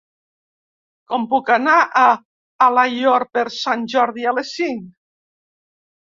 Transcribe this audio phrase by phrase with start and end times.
[1.11, 2.05] Com puc anar a
[2.67, 4.89] Alaior per Sant Jordi a les cinc?